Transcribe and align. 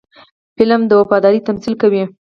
فلم 0.57 0.81
د 0.87 0.91
وفادارۍ 1.01 1.39
تمثیل 1.47 1.73
کوي 1.81 2.03